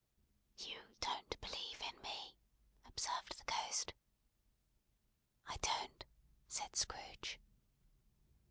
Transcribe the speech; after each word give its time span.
"You 0.57 0.79
don't 0.99 1.39
believe 1.41 1.79
in 1.79 2.01
me," 2.01 2.35
observed 2.87 3.37
the 3.37 3.43
Ghost. 3.43 3.93
"I 5.47 5.57
don't," 5.57 6.05
said 6.47 6.75
Scrooge. 6.75 7.39